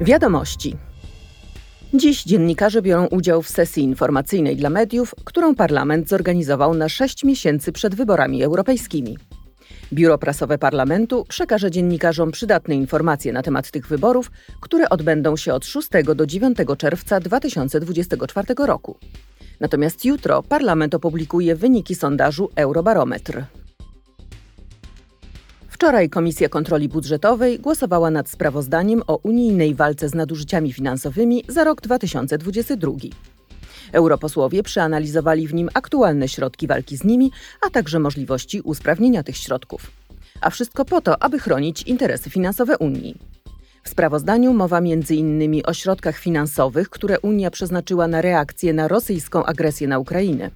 Wiadomości. 0.00 0.76
Dziś 1.94 2.22
dziennikarze 2.22 2.82
biorą 2.82 3.06
udział 3.06 3.42
w 3.42 3.48
sesji 3.48 3.82
informacyjnej 3.82 4.56
dla 4.56 4.70
mediów, 4.70 5.14
którą 5.24 5.54
parlament 5.54 6.08
zorganizował 6.08 6.74
na 6.74 6.88
sześć 6.88 7.24
miesięcy 7.24 7.72
przed 7.72 7.94
wyborami 7.94 8.42
europejskimi. 8.42 9.18
Biuro 9.92 10.18
Prasowe 10.18 10.58
Parlamentu 10.58 11.24
przekaże 11.28 11.70
dziennikarzom 11.70 12.30
przydatne 12.30 12.74
informacje 12.74 13.32
na 13.32 13.42
temat 13.42 13.70
tych 13.70 13.88
wyborów, 13.88 14.30
które 14.60 14.88
odbędą 14.88 15.36
się 15.36 15.54
od 15.54 15.66
6 15.66 15.88
do 16.14 16.26
9 16.26 16.58
czerwca 16.78 17.20
2024 17.20 18.54
roku. 18.58 18.98
Natomiast 19.60 20.04
jutro 20.04 20.42
parlament 20.42 20.94
opublikuje 20.94 21.56
wyniki 21.56 21.94
sondażu 21.94 22.50
Eurobarometr. 22.56 23.44
Wczoraj 25.76 26.10
Komisja 26.10 26.48
Kontroli 26.48 26.88
Budżetowej 26.88 27.58
głosowała 27.58 28.10
nad 28.10 28.28
sprawozdaniem 28.28 29.02
o 29.06 29.16
unijnej 29.16 29.74
walce 29.74 30.08
z 30.08 30.14
nadużyciami 30.14 30.72
finansowymi 30.72 31.44
za 31.48 31.64
rok 31.64 31.80
2022. 31.80 32.92
Europosłowie 33.92 34.62
przeanalizowali 34.62 35.48
w 35.48 35.54
nim 35.54 35.68
aktualne 35.74 36.28
środki 36.28 36.66
walki 36.66 36.96
z 36.96 37.04
nimi, 37.04 37.30
a 37.66 37.70
także 37.70 37.98
możliwości 37.98 38.60
usprawnienia 38.60 39.22
tych 39.22 39.36
środków. 39.36 39.90
A 40.40 40.50
wszystko 40.50 40.84
po 40.84 41.00
to, 41.00 41.22
aby 41.22 41.38
chronić 41.38 41.82
interesy 41.82 42.30
finansowe 42.30 42.78
Unii. 42.78 43.14
W 43.84 43.88
sprawozdaniu 43.88 44.52
mowa 44.52 44.78
m.in. 44.78 45.62
o 45.64 45.74
środkach 45.74 46.18
finansowych, 46.18 46.90
które 46.90 47.20
Unia 47.20 47.50
przeznaczyła 47.50 48.08
na 48.08 48.22
reakcję 48.22 48.72
na 48.72 48.88
rosyjską 48.88 49.44
agresję 49.44 49.88
na 49.88 49.98
Ukrainę. 49.98 50.50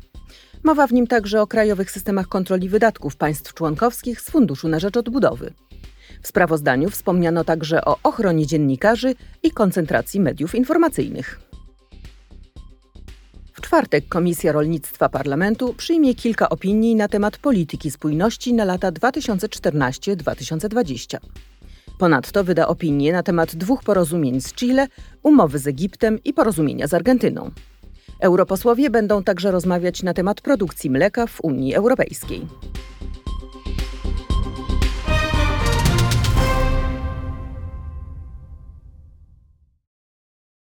Mowa 0.62 0.86
w 0.86 0.92
nim 0.92 1.06
także 1.06 1.42
o 1.42 1.46
krajowych 1.46 1.90
systemach 1.90 2.28
kontroli 2.28 2.68
wydatków 2.68 3.16
państw 3.16 3.54
członkowskich 3.54 4.20
z 4.20 4.30
Funduszu 4.30 4.68
na 4.68 4.78
Rzecz 4.78 4.96
Odbudowy. 4.96 5.52
W 6.22 6.28
sprawozdaniu 6.28 6.90
wspomniano 6.90 7.44
także 7.44 7.84
o 7.84 7.96
ochronie 8.02 8.46
dziennikarzy 8.46 9.14
i 9.42 9.50
koncentracji 9.50 10.20
mediów 10.20 10.54
informacyjnych. 10.54 11.40
W 13.52 13.60
czwartek 13.60 14.08
Komisja 14.08 14.52
Rolnictwa 14.52 15.08
Parlamentu 15.08 15.74
przyjmie 15.74 16.14
kilka 16.14 16.48
opinii 16.48 16.96
na 16.96 17.08
temat 17.08 17.38
polityki 17.38 17.90
spójności 17.90 18.54
na 18.54 18.64
lata 18.64 18.92
2014-2020. 18.92 21.18
Ponadto 21.98 22.44
wyda 22.44 22.68
opinie 22.68 23.12
na 23.12 23.22
temat 23.22 23.56
dwóch 23.56 23.82
porozumień 23.82 24.40
z 24.40 24.54
Chile, 24.54 24.86
umowy 25.22 25.58
z 25.58 25.66
Egiptem 25.66 26.18
i 26.24 26.32
porozumienia 26.32 26.86
z 26.86 26.94
Argentyną. 26.94 27.50
Europosłowie 28.20 28.90
będą 28.90 29.22
także 29.22 29.50
rozmawiać 29.50 30.02
na 30.02 30.14
temat 30.14 30.40
produkcji 30.40 30.90
mleka 30.90 31.26
w 31.26 31.40
Unii 31.40 31.74
Europejskiej. 31.74 32.69